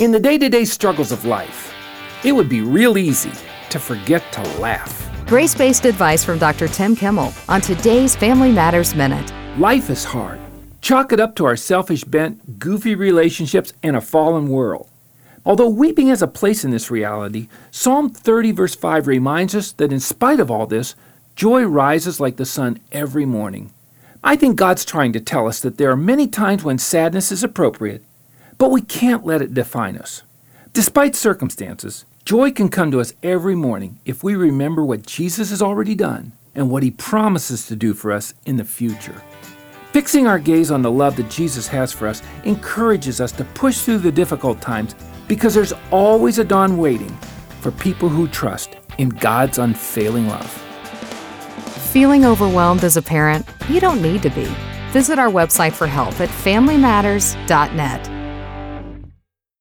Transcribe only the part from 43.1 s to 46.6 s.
us to push through the difficult times because there's always a